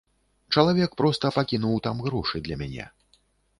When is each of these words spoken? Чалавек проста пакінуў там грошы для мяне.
Чалавек 0.55 0.95
проста 1.01 1.31
пакінуў 1.37 1.75
там 1.89 2.03
грошы 2.09 2.37
для 2.47 2.61
мяне. 2.65 2.91